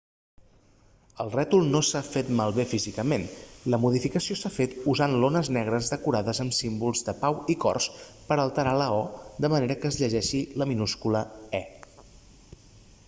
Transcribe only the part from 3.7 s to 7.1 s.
la modificació s'ha fet usant lones negres decorades amb símbols